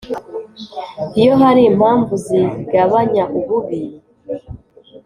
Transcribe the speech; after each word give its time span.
Iyo 1.19 1.33
hari 1.41 1.61
impamvu 1.71 2.13
zigabanya 2.25 3.23
ububi 3.37 3.81